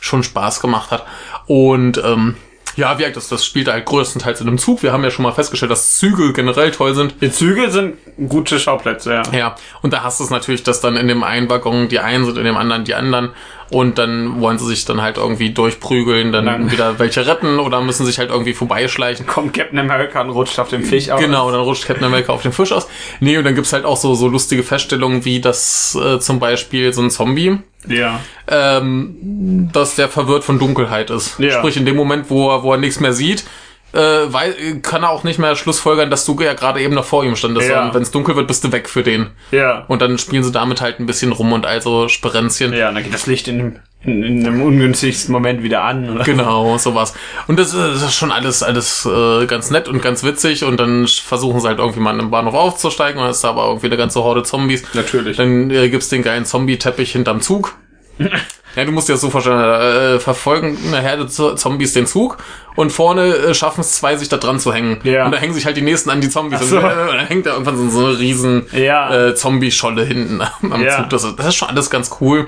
schon 0.00 0.22
Spaß 0.22 0.60
gemacht 0.60 0.90
hat. 0.90 1.04
Und 1.46 1.98
ähm, 2.04 2.36
ja, 2.80 2.98
wie 2.98 3.10
das, 3.12 3.28
das 3.28 3.44
spielt 3.44 3.68
halt 3.68 3.84
größtenteils 3.86 4.40
in 4.40 4.48
einem 4.48 4.58
Zug. 4.58 4.82
Wir 4.82 4.92
haben 4.92 5.04
ja 5.04 5.10
schon 5.10 5.22
mal 5.22 5.32
festgestellt, 5.32 5.70
dass 5.70 5.98
Züge 5.98 6.32
generell 6.32 6.70
toll 6.72 6.94
sind. 6.94 7.14
Die 7.20 7.30
Züge 7.30 7.70
sind 7.70 7.94
gute 8.28 8.58
Schauplätze, 8.58 9.12
ja. 9.14 9.22
Ja, 9.32 9.54
und 9.82 9.92
da 9.92 10.02
hast 10.02 10.18
du 10.20 10.24
es 10.24 10.30
natürlich, 10.30 10.62
dass 10.64 10.80
dann 10.80 10.96
in 10.96 11.06
dem 11.06 11.22
einen 11.22 11.48
Waggon 11.48 11.88
die 11.88 12.00
einen 12.00 12.24
sind, 12.24 12.36
in 12.38 12.44
dem 12.44 12.56
anderen 12.56 12.84
die 12.84 12.94
anderen. 12.94 13.30
Und 13.70 13.98
dann 13.98 14.40
wollen 14.40 14.58
sie 14.58 14.66
sich 14.66 14.84
dann 14.84 15.00
halt 15.00 15.16
irgendwie 15.16 15.50
durchprügeln, 15.50 16.32
dann 16.32 16.46
Dann- 16.46 16.72
wieder 16.72 16.98
welche 16.98 17.24
retten 17.24 17.60
oder 17.60 17.80
müssen 17.80 18.04
sich 18.04 18.18
halt 18.18 18.30
irgendwie 18.30 18.52
vorbeischleichen. 18.52 19.26
Kommt 19.28 19.54
Captain 19.54 19.78
America 19.78 20.20
und 20.22 20.30
rutscht 20.30 20.58
auf 20.58 20.68
dem 20.70 20.82
Fisch 20.82 21.08
aus. 21.08 21.20
Genau, 21.20 21.52
dann 21.52 21.60
rutscht 21.60 21.86
Captain 21.86 22.04
America 22.04 22.32
auf 22.32 22.42
den 22.42 22.50
Fisch 22.52 22.72
aus. 22.72 22.88
Nee, 23.20 23.38
und 23.38 23.44
dann 23.44 23.54
gibt's 23.54 23.72
halt 23.72 23.84
auch 23.84 23.96
so, 23.96 24.14
so 24.16 24.26
lustige 24.26 24.64
Feststellungen, 24.64 25.24
wie 25.24 25.40
dass 25.40 25.94
äh, 25.94 26.18
zum 26.18 26.40
Beispiel 26.40 26.92
so 26.92 27.00
ein 27.02 27.10
Zombie, 27.10 27.58
Ja. 27.88 28.20
ähm, 28.48 29.68
dass 29.72 29.96
der 29.96 30.08
verwirrt 30.08 30.44
von 30.44 30.58
Dunkelheit 30.58 31.10
ist. 31.10 31.38
Ja. 31.38 31.52
Sprich, 31.58 31.76
in 31.76 31.86
dem 31.86 31.96
Moment, 31.96 32.30
wo 32.30 32.50
er, 32.50 32.62
wo 32.62 32.72
er 32.72 32.78
nichts 32.78 33.00
mehr 33.00 33.12
sieht, 33.12 33.44
äh, 33.92 33.98
weil, 33.98 34.80
kann 34.82 35.02
er 35.02 35.10
auch 35.10 35.24
nicht 35.24 35.38
mehr 35.38 35.56
schlussfolgern, 35.56 36.10
dass 36.10 36.24
du 36.24 36.40
ja 36.40 36.54
gerade 36.54 36.80
eben 36.80 36.94
noch 36.94 37.04
vor 37.04 37.24
ihm 37.24 37.36
standest. 37.36 37.68
Ja. 37.68 37.84
Und 37.86 37.94
wenn 37.94 38.02
es 38.02 38.10
dunkel 38.10 38.36
wird, 38.36 38.46
bist 38.46 38.64
du 38.64 38.72
weg 38.72 38.88
für 38.88 39.02
den. 39.02 39.28
Ja. 39.50 39.84
Und 39.88 40.02
dann 40.02 40.18
spielen 40.18 40.42
sie 40.42 40.52
damit 40.52 40.80
halt 40.80 41.00
ein 41.00 41.06
bisschen 41.06 41.32
rum 41.32 41.52
und 41.52 41.66
also 41.66 42.08
Sperenzchen. 42.08 42.72
Ja, 42.72 42.92
dann 42.92 43.02
geht 43.02 43.12
das 43.14 43.26
Licht 43.26 43.48
in, 43.48 43.58
dem- 43.58 43.76
in, 44.02 44.22
in 44.22 44.46
einem 44.46 44.62
ungünstigsten 44.62 45.32
Moment 45.32 45.62
wieder 45.62 45.82
an. 45.82 46.08
Oder? 46.10 46.24
Genau, 46.24 46.78
sowas. 46.78 47.14
Und 47.48 47.58
das, 47.58 47.74
äh, 47.74 47.78
das 47.78 48.02
ist 48.02 48.14
schon 48.14 48.32
alles, 48.32 48.62
alles 48.62 49.04
äh, 49.06 49.46
ganz 49.46 49.70
nett 49.70 49.88
und 49.88 50.00
ganz 50.02 50.24
witzig. 50.24 50.64
Und 50.64 50.78
dann 50.78 51.06
versuchen 51.06 51.60
sie 51.60 51.68
halt 51.68 51.78
irgendwie 51.78 52.00
mal 52.00 52.18
im 52.18 52.30
Bahnhof 52.30 52.54
aufzusteigen. 52.54 53.18
Und 53.18 53.24
dann 53.24 53.30
ist 53.32 53.44
da 53.44 53.50
aber 53.50 53.66
irgendwie 53.66 53.86
eine 53.86 53.96
ganze 53.96 54.22
Horde 54.22 54.42
Zombies. 54.42 54.84
Natürlich. 54.94 55.36
Dann 55.36 55.70
äh, 55.70 55.88
gibt's 55.90 56.08
den 56.08 56.22
geilen 56.22 56.44
Zombie-Teppich 56.44 57.12
hinterm 57.12 57.40
Zug. 57.40 57.74
Ja, 58.76 58.84
du 58.84 58.92
musst 58.92 59.08
dir 59.08 59.14
das 59.14 59.20
so 59.22 59.30
vorstellen, 59.30 59.58
äh, 59.58 60.20
verfolgen 60.20 60.78
eine 60.86 61.00
Herde 61.00 61.26
Zombies 61.26 61.92
den 61.92 62.06
Zug 62.06 62.38
und 62.76 62.90
vorne 62.92 63.34
äh, 63.34 63.52
schaffen 63.52 63.80
es 63.80 63.96
zwei, 63.96 64.14
sich 64.16 64.28
da 64.28 64.36
dran 64.36 64.60
zu 64.60 64.72
hängen. 64.72 65.00
Ja. 65.02 65.24
Und 65.24 65.32
da 65.32 65.38
hängen 65.38 65.52
sich 65.54 65.66
halt 65.66 65.76
die 65.76 65.82
nächsten 65.82 66.08
an 66.08 66.20
die 66.20 66.28
Zombies. 66.30 66.60
So. 66.60 66.76
Und, 66.78 66.84
äh, 66.84 66.86
und 66.86 67.16
dann 67.16 67.26
hängt 67.26 67.46
da 67.46 67.50
irgendwann 67.54 67.76
so, 67.76 67.88
so 67.90 68.06
eine 68.06 68.18
riesen 68.20 68.66
Ja. 68.70 69.12
äh, 69.30 69.34
Zombie-Scholle 69.34 70.04
hinten 70.04 70.40
am 70.70 70.80
Ja. 70.84 70.98
Zug. 70.98 71.10
Das, 71.10 71.24
ist- 71.24 71.36
das 71.36 71.46
ist 71.48 71.56
schon 71.56 71.68
alles 71.68 71.90
ganz 71.90 72.12
cool. 72.20 72.46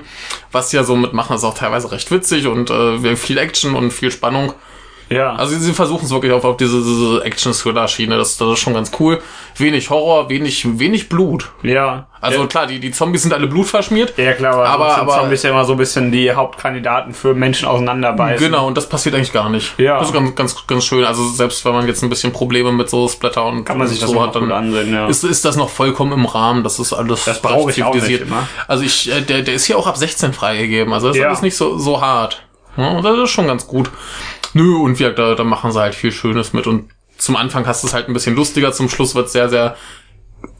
Was 0.53 0.69
sie 0.69 0.77
ja 0.77 0.85
so 0.85 0.95
mitmachen, 0.95 1.35
ist 1.35 1.43
auch 1.43 1.55
teilweise 1.57 1.91
recht 1.91 2.09
witzig 2.09 2.47
und 2.47 2.69
äh, 2.69 3.17
viel 3.17 3.37
Action 3.37 3.75
und 3.75 3.91
viel 3.91 4.09
Spannung. 4.09 4.53
Ja. 5.09 5.35
Also 5.35 5.57
sie 5.57 5.73
versuchen 5.73 6.05
es 6.05 6.11
wirklich 6.11 6.31
auf, 6.31 6.43
auf 6.45 6.57
diese, 6.57 6.77
diese 6.81 7.23
Action-Thriller-Schiene. 7.23 8.17
Das, 8.17 8.37
das 8.37 8.53
ist 8.53 8.59
schon 8.59 8.73
ganz 8.73 8.91
cool. 8.99 9.21
Wenig 9.57 9.89
Horror, 9.89 10.29
wenig, 10.29 10.79
wenig 10.79 11.09
Blut. 11.09 11.51
ja. 11.61 12.07
Also 12.23 12.39
ja. 12.39 12.47
klar, 12.47 12.67
die, 12.67 12.79
die 12.79 12.91
Zombies 12.91 13.23
sind 13.23 13.33
alle 13.33 13.47
blutverschmiert. 13.47 14.13
Ja, 14.17 14.31
klar, 14.31 14.53
aber, 14.53 14.69
Aber- 14.69 14.97
aber, 14.97 15.13
Zombies 15.19 15.43
ja 15.43 15.49
immer 15.49 15.65
so 15.65 15.73
ein 15.73 15.77
bisschen 15.77 16.09
die 16.09 16.31
Hauptkandidaten 16.31 17.13
für 17.13 17.33
Menschen 17.33 17.67
auseinanderbeißen. 17.67 18.47
Genau, 18.47 18.65
und 18.65 18.77
das 18.77 18.87
passiert 18.87 19.13
eigentlich 19.15 19.33
gar 19.33 19.49
nicht. 19.49 19.77
Ja. 19.77 19.97
Das 19.99 20.07
ist 20.07 20.13
ganz, 20.13 20.33
ganz, 20.33 20.65
ganz 20.65 20.85
schön. 20.85 21.03
Also 21.03 21.27
selbst 21.27 21.65
wenn 21.65 21.73
man 21.73 21.85
jetzt 21.85 22.01
ein 22.01 22.07
bisschen 22.09 22.31
Probleme 22.31 22.71
mit 22.71 22.89
so 22.89 23.09
Splatter 23.09 23.43
und 23.45 23.65
Kann 23.65 23.77
man 23.77 23.87
sich 23.87 23.99
das 23.99 24.09
so 24.09 24.21
hat, 24.23 24.35
dann 24.35 24.49
ansehen, 24.53 24.93
ja. 24.93 25.07
ist, 25.07 25.25
ist 25.25 25.43
das 25.43 25.57
noch 25.57 25.67
vollkommen 25.67 26.13
im 26.13 26.23
Rahmen. 26.25 26.63
Das 26.63 26.79
ist 26.79 26.93
alles 26.93 27.25
Das 27.25 27.41
brauche 27.41 27.71
ich 27.71 27.83
auch 27.83 27.93
nicht 27.93 28.21
immer. 28.21 28.47
Also 28.69 28.85
ich, 28.85 29.11
äh, 29.11 29.19
der, 29.19 29.41
der 29.41 29.55
ist 29.55 29.65
hier 29.65 29.77
auch 29.77 29.87
ab 29.87 29.97
16 29.97 30.31
freigegeben. 30.31 30.93
Also 30.93 31.07
das 31.07 31.17
ist 31.17 31.21
Ja. 31.21 31.27
alles 31.27 31.41
nicht 31.41 31.57
so, 31.57 31.77
so 31.77 31.99
hart. 31.99 32.41
Ja, 32.77 32.87
und 32.91 33.03
das 33.03 33.17
ist 33.17 33.31
schon 33.31 33.47
ganz 33.47 33.67
gut. 33.67 33.91
Nö, 34.53 34.75
und 34.77 34.97
gesagt, 34.97 35.19
da, 35.19 35.35
da 35.35 35.43
machen 35.43 35.71
sie 35.71 35.79
halt 35.79 35.95
viel 35.95 36.11
Schönes 36.11 36.53
mit. 36.53 36.67
Und 36.67 36.89
zum 37.17 37.35
Anfang 37.35 37.65
hast 37.67 37.83
du 37.83 37.87
es 37.87 37.93
halt 37.93 38.07
ein 38.07 38.13
bisschen 38.13 38.35
lustiger, 38.35 38.71
zum 38.71 38.89
Schluss 38.89 39.15
wird 39.15 39.29
sehr, 39.29 39.49
sehr 39.49 39.75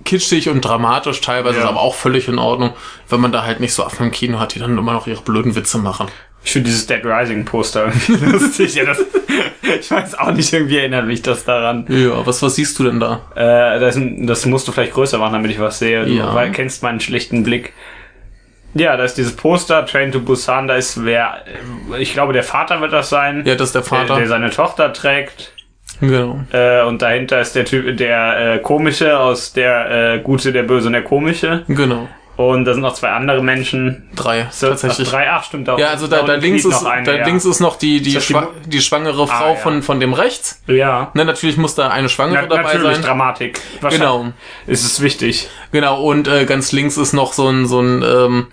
kitschig 0.05 0.49
und 0.49 0.61
dramatisch 0.61 1.21
teilweise, 1.21 1.59
Ja. 1.59 1.69
aber 1.69 1.81
auch 1.81 1.95
völlig 1.95 2.27
in 2.27 2.39
Ordnung, 2.39 2.71
wenn 3.09 3.19
man 3.21 3.31
da 3.31 3.43
halt 3.43 3.59
nicht 3.59 3.73
so 3.73 3.83
Affen 3.83 4.07
im 4.07 4.11
Kino 4.11 4.39
hat, 4.39 4.55
die 4.55 4.59
dann 4.59 4.77
immer 4.77 4.93
noch 4.93 5.07
ihre 5.07 5.21
blöden 5.21 5.55
Witze 5.55 5.77
machen. 5.77 6.07
Ich 6.45 6.51
finde 6.51 6.69
dieses 6.69 6.87
Dead 6.87 7.01
Rising 7.05 7.45
Poster 7.45 7.91
lustig. 8.07 8.75
Ja, 8.75 8.85
das, 8.85 8.99
ich 9.79 9.89
weiß 9.91 10.15
auch 10.19 10.31
nicht, 10.31 10.51
irgendwie 10.51 10.77
erinnert 10.77 11.05
mich 11.05 11.21
das 11.21 11.45
daran. 11.45 11.85
Ja, 11.87 12.25
was, 12.25 12.41
was 12.41 12.55
siehst 12.55 12.77
du 12.79 12.83
denn 12.83 12.99
da? 12.99 13.21
Äh, 13.35 13.79
das, 13.79 13.97
das 14.19 14.45
musst 14.45 14.67
du 14.67 14.71
vielleicht 14.73 14.93
größer 14.93 15.17
machen, 15.19 15.33
damit 15.33 15.51
ich 15.51 15.59
was 15.59 15.79
sehe. 15.79 16.05
Du 16.05 16.11
Ja. 16.11 16.33
weil- 16.33 16.51
kennst 16.51 16.83
meinen 16.83 16.99
schlechten 16.99 17.43
Blick. 17.43 17.71
Ja, 18.73 18.97
da 18.97 19.03
ist 19.03 19.15
dieses 19.17 19.35
Poster, 19.35 19.85
Train 19.85 20.11
to 20.11 20.19
Busan, 20.19 20.67
da 20.67 20.75
ist 20.75 21.03
wer, 21.05 21.43
ich 21.99 22.13
glaube, 22.13 22.33
der 22.33 22.43
Vater 22.43 22.81
wird 22.81 22.91
das 22.93 23.09
sein, 23.09 23.43
Ja, 23.45 23.55
das 23.55 23.69
ist 23.69 23.75
der 23.75 23.81
der, 23.81 23.89
Vater. 23.89 24.15
der 24.15 24.27
seine 24.27 24.49
Tochter 24.49 24.91
trägt. 24.93 25.53
genau. 26.01 26.39
Äh, 26.51 26.83
und 26.83 27.01
dahinter 27.01 27.39
ist 27.39 27.55
der 27.55 27.65
Typ, 27.65 27.95
der 27.97 28.55
äh, 28.55 28.59
komische 28.59 29.17
aus 29.19 29.53
der 29.53 30.15
äh, 30.15 30.19
Gute, 30.19 30.51
der 30.51 30.63
Böse 30.63 30.87
und 30.87 30.93
der 30.93 31.03
komische. 31.03 31.63
Genau. 31.67 32.07
Und 32.35 32.65
da 32.65 32.73
sind 32.73 32.81
noch 32.81 32.95
zwei 32.95 33.09
andere 33.11 33.43
Menschen. 33.43 34.09
Drei, 34.15 34.47
So, 34.49 34.69
tatsächlich. 34.69 35.07
Drei, 35.07 35.29
ach, 35.29 35.43
stimmt 35.43 35.69
auch. 35.69 35.77
Ja, 35.77 35.89
also 35.89 36.07
da, 36.07 36.23
da 36.23 36.33
links 36.33 36.65
ist, 36.65 36.71
noch 36.71 36.85
eine, 36.85 37.05
da 37.05 37.13
ja. 37.13 37.25
links 37.25 37.45
ist 37.45 37.59
noch 37.59 37.75
die, 37.75 38.01
die, 38.01 38.13
die 38.13 38.21
schwa 38.21 38.41
Mu- 38.41 38.47
die 38.65 38.81
schwangere 38.81 39.27
Frau 39.27 39.49
ja. 39.49 39.55
von, 39.55 39.83
von 39.83 39.99
dem 39.99 40.13
rechts. 40.13 40.63
Ja. 40.65 41.11
Ne, 41.13 41.25
natürlich 41.25 41.57
muss 41.57 41.75
da 41.75 41.89
eine 41.89 42.09
Schwangere 42.09 42.47
Na, 42.49 42.55
dabei 42.55 42.73
natürlich, 42.73 42.95
sein. 42.95 43.05
Dramatik. 43.05 43.61
Wahrscheinlich 43.81 43.99
Genau. 43.99 44.33
Ist 44.65 44.83
es 44.83 45.01
wichtig. 45.01 45.47
Genau, 45.71 46.01
und 46.01 46.27
äh, 46.27 46.45
ganz 46.45 46.71
links 46.71 46.97
ist 46.97 47.13
noch 47.13 47.33
so 47.33 47.47
ein, 47.49 47.67
so 47.67 47.79
ein, 47.81 48.01
ähm, 48.01 48.47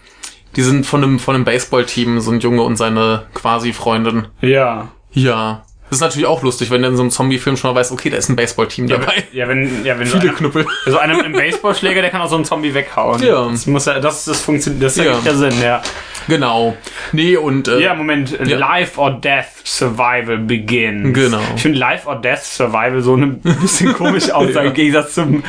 die 0.56 0.62
sind 0.62 0.84
von 0.84 1.02
einem, 1.02 1.18
von 1.18 1.34
einem 1.34 1.44
Baseballteam, 1.44 2.20
so 2.20 2.32
ein 2.32 2.40
Junge 2.40 2.62
und 2.62 2.76
seine 2.76 3.28
quasi 3.32 3.72
Freundin. 3.72 4.26
Ja. 4.42 4.88
Ja. 5.12 5.62
Das 5.90 5.98
ist 5.98 6.00
natürlich 6.02 6.26
auch 6.26 6.42
lustig, 6.42 6.70
wenn 6.70 6.82
du 6.82 6.88
in 6.88 6.96
so 6.96 7.02
einem 7.02 7.10
Zombie-Film 7.10 7.56
schon 7.56 7.72
mal 7.74 7.80
weißt, 7.80 7.90
okay, 7.92 8.08
da 8.10 8.16
ist 8.16 8.28
ein 8.28 8.36
Baseballteam 8.36 8.86
dabei. 8.88 9.24
Ja, 9.32 9.48
wenn, 9.48 9.84
ja, 9.84 9.98
wenn 9.98 10.06
Viele 10.06 10.20
so 10.22 10.28
einer, 10.28 10.36
Knüppel. 10.36 10.66
so 10.86 10.98
einer 10.98 11.14
mit 11.16 11.24
einem 11.24 11.34
Baseballschläger, 11.34 12.00
der 12.00 12.10
kann 12.10 12.20
auch 12.22 12.28
so 12.28 12.36
einen 12.36 12.44
Zombie 12.44 12.72
weghauen. 12.72 13.20
Ja. 13.22 13.48
Das 13.50 13.66
muss 13.66 13.86
ja, 13.86 13.98
das, 14.00 14.24
das 14.24 14.40
funktioniert, 14.40 14.82
das 14.84 14.96
Ja. 14.96 15.04
ergibt 15.04 15.26
ja 15.26 15.34
Sinn, 15.34 15.54
ja. 15.60 15.82
Genau. 16.28 16.76
Nee, 17.12 17.36
und 17.36 17.66
äh, 17.66 17.80
Ja, 17.80 17.94
Moment. 17.94 18.38
Life 18.38 19.00
or 19.00 19.10
Death 19.20 19.46
Survival 19.64 20.38
begins. 20.38 21.12
Genau. 21.12 21.40
Ich 21.56 21.62
finde 21.62 21.78
Life 21.78 22.06
or 22.08 22.16
Death 22.20 22.42
Survival 22.44 23.02
so 23.02 23.16
ein 23.16 23.40
bisschen 23.40 23.92
komisch 23.92 24.30
aus, 24.32 24.54
Ja. 24.54 24.62
im 24.62 24.72
Gegensatz 24.74 25.14
zum 25.14 25.42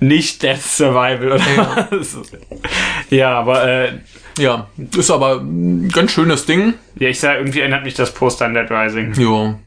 nicht 0.00 0.42
Death 0.42 0.62
Survival, 0.62 1.32
oder? 1.32 1.44
Ja, 1.56 1.88
ja 3.10 3.30
aber 3.32 3.66
äh, 3.66 3.92
ja, 4.38 4.68
ist 4.96 5.10
aber 5.10 5.40
ein 5.40 5.88
ganz 5.88 6.12
schönes 6.12 6.46
Ding. 6.46 6.74
ja, 6.98 7.08
ich 7.08 7.20
sag, 7.20 7.38
irgendwie 7.38 7.60
erinnert 7.60 7.84
mich 7.84 7.94
das 7.94 8.12
Poster 8.12 8.46
an 8.46 8.54
Dead 8.54 8.70
Rising. 8.70 9.14
Ja. 9.14 9.58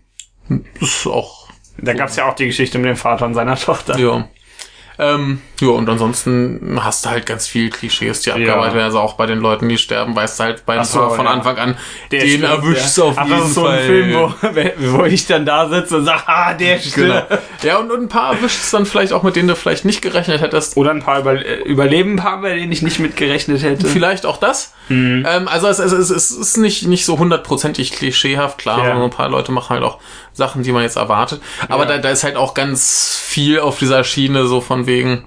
Ist 0.79 1.07
auch, 1.07 1.47
Da 1.77 1.93
gab's 1.93 2.15
ja 2.15 2.29
auch 2.29 2.35
die 2.35 2.47
Geschichte 2.47 2.77
mit 2.77 2.89
dem 2.89 2.97
Vater 2.97 3.25
und 3.25 3.33
seiner 3.33 3.55
Tochter. 3.55 3.97
ja. 3.97 4.27
Ähm, 5.01 5.41
ja, 5.59 5.69
und 5.69 5.89
ansonsten 5.89 6.79
hast 6.83 7.05
du 7.05 7.09
halt 7.09 7.25
ganz 7.25 7.47
viel 7.47 7.69
Klischees, 7.71 8.21
die 8.21 8.31
abgearbeitet 8.31 8.75
werden. 8.75 8.85
Also 8.85 8.99
auch 8.99 9.13
bei 9.13 9.25
den 9.25 9.39
Leuten, 9.39 9.67
die 9.67 9.77
sterben, 9.79 10.15
weißt 10.15 10.39
du 10.39 10.43
halt 10.43 10.65
bei 10.65 10.73
ein 10.73 10.79
Ach 10.81 10.85
so, 10.85 11.09
von 11.09 11.25
ja. 11.25 11.31
Anfang 11.31 11.57
an, 11.57 11.77
Der 12.11 12.21
den 12.23 12.43
erwischst 12.43 12.97
ja. 12.99 13.03
auf 13.05 13.15
Ach, 13.17 13.25
jeden 13.25 13.39
das 13.39 13.47
ist 13.49 13.55
so 13.55 13.65
Fall. 13.65 13.77
ein 13.79 13.85
Film, 13.85 14.13
wo, 14.13 14.33
wo 14.99 15.05
ich 15.05 15.25
dann 15.25 15.45
da 15.45 15.67
sitze 15.69 15.97
und 15.97 16.05
sag, 16.05 16.23
ah, 16.27 16.53
der 16.53 16.77
Genau. 16.77 16.87
stirbt. 17.25 17.39
Ja, 17.63 17.77
und, 17.77 17.91
und 17.91 18.01
ein 18.03 18.09
paar 18.09 18.33
erwischst 18.35 18.71
dann 18.73 18.85
vielleicht 18.85 19.11
auch, 19.13 19.23
mit 19.23 19.35
denen 19.35 19.47
du 19.47 19.55
vielleicht 19.55 19.85
nicht 19.85 20.01
gerechnet 20.01 20.41
hättest. 20.41 20.77
Oder 20.77 20.91
ein 20.91 21.01
paar 21.01 21.19
über, 21.19 21.33
äh, 21.33 21.61
Überleben, 21.63 22.13
ein 22.13 22.17
paar, 22.17 22.41
bei 22.41 22.55
denen 22.55 22.71
ich 22.71 22.81
nicht 22.83 22.99
mitgerechnet 22.99 23.61
hätte. 23.63 23.87
Vielleicht 23.87 24.25
auch 24.27 24.37
das. 24.37 24.73
Mhm. 24.89 25.25
Ähm, 25.27 25.47
also 25.47 25.67
es, 25.67 25.79
es, 25.79 25.91
es, 25.93 26.09
es 26.11 26.31
ist 26.31 26.57
nicht, 26.57 26.87
nicht 26.87 27.05
so 27.05 27.17
hundertprozentig 27.17 27.91
klischeehaft, 27.91 28.57
klar, 28.59 28.87
Ja. 28.87 29.03
ein 29.03 29.09
paar 29.09 29.29
Leute 29.29 29.51
machen 29.51 29.69
halt 29.75 29.83
auch 29.83 29.99
Sachen, 30.33 30.63
die 30.63 30.71
man 30.71 30.83
jetzt 30.83 30.95
erwartet. 30.97 31.41
Aber 31.69 31.83
Ja. 31.83 31.89
da, 31.93 31.97
da 31.99 32.09
ist 32.09 32.23
halt 32.23 32.35
auch 32.35 32.53
ganz 32.53 33.19
viel 33.23 33.59
auf 33.59 33.77
dieser 33.79 34.03
Schiene, 34.03 34.45
so 34.47 34.61
von 34.61 34.85
wegen, 34.91 35.23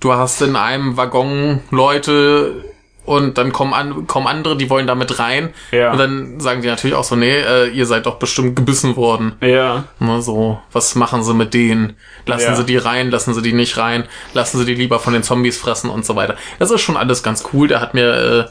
du 0.00 0.12
hast 0.12 0.42
in 0.42 0.54
einem 0.56 0.96
Waggon 0.96 1.60
Leute 1.70 2.64
und 3.04 3.38
dann 3.38 3.52
kommen, 3.52 3.72
an, 3.72 4.06
kommen 4.06 4.26
andere, 4.26 4.54
die 4.58 4.68
wollen 4.68 4.86
da 4.86 4.94
mit 4.94 5.18
rein. 5.18 5.54
Ja. 5.70 5.92
Und 5.92 5.98
dann 5.98 6.40
sagen 6.40 6.60
die 6.60 6.68
natürlich 6.68 6.94
auch 6.94 7.04
so, 7.04 7.16
nee, 7.16 7.38
äh, 7.38 7.68
ihr 7.70 7.86
seid 7.86 8.04
doch 8.04 8.16
bestimmt 8.16 8.54
gebissen 8.54 8.96
worden. 8.96 9.32
Ja. 9.40 9.84
Ne, 9.98 10.20
so, 10.20 10.60
was 10.72 10.94
machen 10.94 11.22
sie 11.24 11.32
mit 11.32 11.54
denen? 11.54 11.96
Lassen 12.26 12.50
Ja. 12.50 12.54
sie 12.56 12.64
die 12.66 12.76
rein, 12.76 13.10
lassen 13.10 13.32
sie 13.32 13.40
die 13.40 13.54
nicht 13.54 13.78
rein, 13.78 14.04
lassen 14.34 14.58
sie 14.58 14.66
die 14.66 14.74
lieber 14.74 14.98
von 14.98 15.14
den 15.14 15.22
Zombies 15.22 15.56
fressen 15.56 15.88
und 15.88 16.04
so 16.04 16.16
weiter. 16.16 16.36
Das 16.58 16.70
ist 16.70 16.82
schon 16.82 16.98
alles 16.98 17.22
ganz 17.22 17.44
cool. 17.54 17.66
Der 17.66 17.80
hat 17.80 17.94
mir 17.94 18.50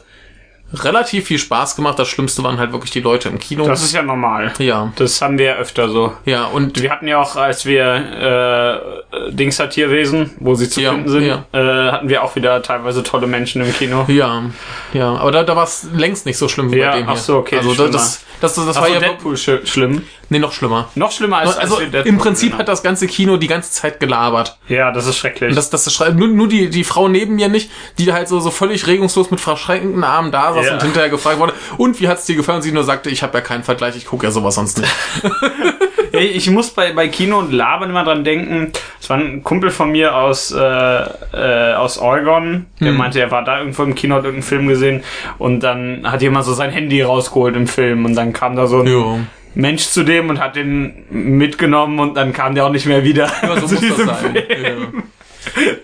relativ 0.72 1.26
viel 1.26 1.38
Spaß 1.38 1.76
gemacht. 1.76 1.98
Das 1.98 2.08
Schlimmste 2.08 2.42
waren 2.44 2.58
halt 2.58 2.72
wirklich 2.72 2.90
die 2.90 3.00
Leute 3.00 3.28
im 3.28 3.38
Kino. 3.38 3.66
Das 3.66 3.82
ist 3.82 3.92
ja 3.94 4.02
normal. 4.02 4.52
ja, 4.58 4.92
Das 4.96 5.20
haben 5.22 5.38
wir 5.38 5.46
ja 5.46 5.54
öfter 5.56 5.88
so. 5.88 6.12
ja, 6.24 6.44
und 6.46 6.80
Wir 6.82 6.90
hatten 6.90 7.08
ja 7.08 7.18
auch, 7.20 7.36
als 7.36 7.64
wir 7.64 7.84
äh, 9.22 9.30
Dings 9.32 9.58
hat 9.58 9.70
Tierwesen, 9.70 10.30
wo 10.40 10.54
sie 10.54 10.68
zu 10.68 10.80
Ja, 10.80 10.92
finden 10.92 11.08
sind, 11.08 11.24
ja. 11.26 11.44
äh, 11.52 11.92
hatten 11.92 12.08
wir 12.08 12.22
auch 12.22 12.36
wieder 12.36 12.62
teilweise 12.62 13.02
tolle 13.02 13.26
Menschen 13.26 13.62
im 13.62 13.72
Kino. 13.72 14.04
ja, 14.08 14.42
ja, 14.92 15.14
aber 15.16 15.32
da, 15.32 15.42
da 15.42 15.56
war 15.56 15.64
es 15.64 15.86
längst 15.94 16.26
nicht 16.26 16.38
so 16.38 16.48
schlimm 16.48 16.72
wie 16.72 16.78
Ja, 16.78 16.90
bei 16.92 16.98
dem 16.98 17.06
hier. 17.06 17.14
ach 17.14 17.20
so, 17.20 17.36
okay, 17.38 17.56
Also 17.58 17.74
schlimmer. 17.74 17.90
das, 17.90 18.24
das, 18.40 18.54
das, 18.54 18.66
das 18.66 18.76
Ach 18.76 18.82
war 18.82 18.88
so, 18.88 18.94
ja 18.94 19.00
Deadpool 19.00 19.36
sch 19.36 19.50
schlimm. 19.64 20.02
nee, 20.28 20.38
noch 20.38 20.52
schlimmer. 20.52 20.88
Noch 20.94 21.10
schlimmer 21.12 21.38
als, 21.38 21.56
Also 21.58 21.76
als 21.78 22.06
im 22.06 22.18
Prinzip 22.18 22.50
gesehen 22.50 22.58
hat 22.58 22.68
das 22.68 22.82
ganze 22.82 23.06
Kino 23.08 23.36
die 23.36 23.48
ganze 23.48 23.72
Zeit 23.72 23.98
gelabert. 24.00 24.58
Ja, 24.68 24.92
das 24.92 25.06
ist 25.06 25.16
schrecklich. 25.18 25.50
Und 25.50 25.56
das, 25.56 25.70
das, 25.70 25.84
das 25.84 25.92
schreit- 25.94 26.14
nur, 26.14 26.28
nur 26.28 26.46
die, 26.48 26.70
die 26.70 26.84
Frau 26.84 27.08
neben 27.08 27.34
mir 27.36 27.48
nicht, 27.48 27.70
die 27.98 28.12
halt 28.12 28.28
so, 28.28 28.38
so 28.38 28.50
völlig 28.50 28.86
regungslos 28.86 29.30
mit 29.30 29.40
verschränkten 29.40 30.04
Armen 30.04 30.30
da 30.30 30.52
saß 30.58 30.66
Ja. 30.66 30.74
und 30.74 30.82
hinterher 30.82 31.08
gefragt 31.10 31.38
wurde, 31.38 31.52
und 31.76 32.00
wie 32.00 32.08
hat's 32.08 32.26
dir 32.26 32.36
gefallen? 32.36 32.56
Und 32.56 32.62
sie 32.62 32.72
nur 32.72 32.84
sagte, 32.84 33.10
ich 33.10 33.22
habe 33.22 33.38
ja 33.38 33.40
keinen 33.42 33.62
Vergleich, 33.64 33.96
ich 33.96 34.06
gucke 34.06 34.26
ja 34.26 34.30
sowas 34.30 34.54
sonst 34.56 34.78
nicht. 34.78 34.92
Ich 36.10 36.50
muss 36.50 36.70
bei, 36.70 36.92
bei 36.94 37.06
Kino 37.08 37.38
und 37.38 37.52
Labern 37.52 37.90
immer 37.90 38.02
dran 38.02 38.24
denken. 38.24 38.72
Es 39.00 39.10
war 39.10 39.18
ein 39.18 39.44
Kumpel 39.44 39.70
von 39.70 39.90
mir 39.92 40.16
aus, 40.16 40.50
äh, 40.50 40.58
äh, 40.58 41.74
aus 41.74 41.98
Oregon, 41.98 42.64
der 42.80 42.92
meinte, 42.92 43.20
er 43.20 43.30
war 43.30 43.44
da 43.44 43.58
irgendwo 43.58 43.82
im 43.82 43.94
Kino, 43.94 44.14
hat 44.16 44.24
irgendeinen 44.24 44.42
Film 44.48 44.68
gesehen 44.68 45.02
und 45.36 45.60
dann 45.60 46.10
hat 46.10 46.22
jemand 46.22 46.46
so 46.46 46.54
sein 46.54 46.70
Handy 46.70 47.02
rausgeholt 47.02 47.54
im 47.56 47.66
Film 47.68 48.06
und 48.06 48.14
dann 48.14 48.32
kam 48.32 48.56
da 48.56 48.66
so 48.66 48.80
ein 48.80 48.86
Jo. 48.86 49.18
Mensch 49.54 49.86
zu 49.88 50.02
dem 50.02 50.30
und 50.30 50.40
hat 50.40 50.56
den 50.56 51.04
mitgenommen 51.10 51.98
und 52.00 52.14
dann 52.16 52.32
kam 52.32 52.54
der 52.54 52.64
auch 52.66 52.72
nicht 52.72 52.86
mehr 52.86 53.04
wieder. 53.04 53.30
Ja, 53.42 53.60
so 53.60 53.66
zu 53.66 53.74
muss 53.74 53.80
das 53.80 53.80
diesem 53.80 54.06
sein. 54.06 54.16
Film. 54.48 55.02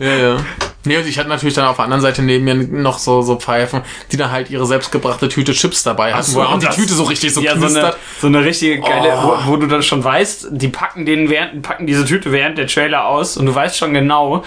Ja. 0.01 0.07
ja, 0.07 0.15
ja. 0.17 0.37
Nee, 0.85 0.99
und 0.99 1.07
ich 1.07 1.19
hatte 1.19 1.29
natürlich 1.29 1.55
dann 1.55 1.67
auf 1.67 1.77
der 1.77 1.85
anderen 1.85 2.03
Seite 2.03 2.23
neben 2.23 2.45
mir 2.45 2.55
noch 2.55 2.99
so, 2.99 3.23
so 3.23 3.37
Pfeifen, 3.37 3.83
die 4.13 4.17
dann 4.17 4.31
halt 4.31 4.51
ihre 4.51 4.67
selbstgebrachte 4.67 5.29
Tüte 5.29 5.53
Chips 5.53 5.83
dabei 5.83 6.13
hatten, 6.15 6.25
so, 6.31 6.39
wo 6.41 6.43
auch 6.45 6.59
die 6.59 6.67
Tüte 6.69 6.95
so 6.95 7.05
richtig 7.05 7.33
so 7.33 7.41
ja, 7.41 7.53
so 7.53 7.57
eine, 7.57 7.67
knistert. 7.67 7.97
so 8.21 8.27
eine 8.27 8.45
richtige 8.45 8.81
geile, 8.81 9.15
Oh. 9.17 9.39
wo, 9.47 9.53
wo 9.53 9.57
du 9.57 9.67
dann 9.67 9.83
schon 9.83 10.03
weißt, 10.05 10.49
die 10.51 10.69
packen 10.69 11.07
den 11.07 11.31
während, 11.31 11.63
packen 11.63 11.87
diese 11.87 12.05
Tüte 12.05 12.33
während 12.33 12.59
der 12.59 12.67
Trailer 12.67 13.07
aus 13.07 13.37
und 13.37 13.47
du 13.47 13.55
weißt 13.55 13.77
schon 13.79 13.95
genau, 13.95 14.45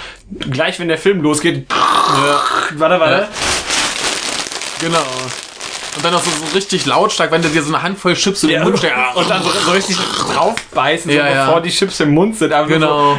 gleich 0.51 0.79
wenn 0.79 0.87
der 0.87 0.97
Film 0.97 1.21
losgeht, 1.21 1.65
warte, 2.75 2.99
warte, 2.99 3.13
Ja. 3.21 3.27
Genau. 4.79 5.05
Und 5.97 6.05
dann 6.05 6.13
noch 6.13 6.23
so, 6.23 6.29
so 6.29 6.53
richtig 6.53 6.85
lautstark, 6.85 7.31
wenn 7.31 7.41
du 7.41 7.49
dir 7.49 7.63
so 7.63 7.73
eine 7.73 7.81
Handvoll 7.81 8.13
Chips 8.13 8.43
in 8.43 8.49
den 8.49 8.59
Ja, 8.59 8.63
Mund 8.63 8.77
steckst. 8.77 9.15
und 9.15 9.27
dann 9.29 9.41
so, 9.41 9.49
so 9.49 9.71
richtig 9.71 9.97
draufbeißen, 9.97 11.09
so 11.11 11.17
Ja, 11.17 11.27
ja. 11.27 11.45
bevor 11.45 11.61
die 11.61 11.71
Chips 11.71 11.99
im 11.99 12.11
Mund 12.11 12.35
sind. 12.37 12.53
Aber 12.53 12.67
Genau. 12.67 13.17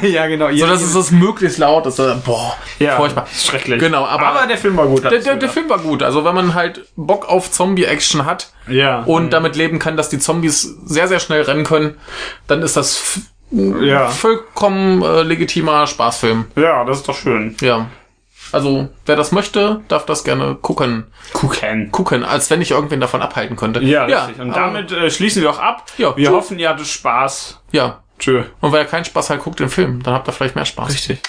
So, 0.00 0.06
ja, 0.06 0.26
genau. 0.28 0.48
So, 0.52 0.66
dass 0.66 0.80
es 0.80 0.94
das 0.94 1.10
möglichst 1.10 1.58
laut 1.58 1.86
ist. 1.86 1.96
Boah, 2.24 2.56
ja, 2.78 2.96
furchtbar. 2.96 3.26
schrecklich. 3.36 3.80
Genau, 3.80 4.06
aber- 4.06 4.46
der 4.46 4.58
Film 4.58 4.76
war 4.76 4.86
gut. 4.86 5.02
Der, 5.02 5.18
der, 5.18 5.36
der 5.36 5.48
Film 5.48 5.68
war 5.68 5.78
gut. 5.78 6.02
Also 6.04 6.24
wenn 6.24 6.34
man 6.34 6.54
halt 6.54 6.84
Bock 6.96 7.28
auf 7.28 7.50
Zombie-Action 7.50 8.24
hat 8.24 8.52
ja. 8.68 9.02
und 9.02 9.30
damit 9.32 9.56
leben 9.56 9.78
kann, 9.80 9.96
dass 9.96 10.08
die 10.08 10.18
Zombies 10.20 10.76
sehr, 10.84 11.08
sehr 11.08 11.18
schnell 11.18 11.42
rennen 11.42 11.64
können, 11.64 11.96
dann 12.46 12.62
ist 12.62 12.76
das 12.76 13.20
ja. 13.50 14.08
vollkommen 14.08 15.02
äh, 15.02 15.22
legitimer 15.22 15.86
Spaßfilm. 15.86 16.46
ja, 16.56 16.84
das 16.84 16.98
ist 16.98 17.08
doch 17.08 17.16
schön. 17.16 17.56
Ja. 17.60 17.86
Also, 18.52 18.88
wer 19.06 19.16
das 19.16 19.32
möchte, 19.32 19.80
darf 19.88 20.06
das 20.06 20.24
gerne 20.24 20.56
gucken. 20.56 21.06
Gucken. 21.32 21.90
Gucken, 21.92 22.24
als 22.24 22.50
wenn 22.50 22.60
ich 22.60 22.70
irgendwen 22.70 23.00
davon 23.00 23.22
abhalten 23.22 23.56
könnte. 23.56 23.80
Ja, 23.82 24.04
richtig. 24.04 24.40
Und 24.40 24.56
damit 24.56 24.90
äh, 24.92 25.10
schließen 25.10 25.42
wir 25.42 25.50
auch 25.50 25.58
ab. 25.58 25.84
Ja, 25.98 26.16
wir 26.16 26.26
tschüss. 26.26 26.34
hoffen, 26.34 26.58
ihr 26.58 26.68
hattet 26.68 26.86
Spaß. 26.86 27.60
Ja. 27.72 28.02
Tschö. 28.18 28.44
Und 28.60 28.72
wer 28.72 28.84
keinen 28.84 29.04
Spaß 29.04 29.30
hat, 29.30 29.40
guckt 29.40 29.60
den 29.60 29.70
Film. 29.70 30.02
Dann 30.02 30.14
habt 30.14 30.28
ihr 30.28 30.32
vielleicht 30.32 30.54
mehr 30.54 30.66
Spaß. 30.66 30.92
Richtig. 30.92 31.22